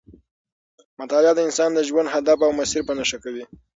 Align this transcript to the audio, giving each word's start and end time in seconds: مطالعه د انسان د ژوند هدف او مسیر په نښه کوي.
مطالعه 0.99 1.33
د 1.35 1.39
انسان 1.47 1.69
د 1.73 1.79
ژوند 1.87 2.07
هدف 2.15 2.37
او 2.45 2.51
مسیر 2.59 2.81
په 2.85 2.93
نښه 2.97 3.17
کوي. 3.23 3.43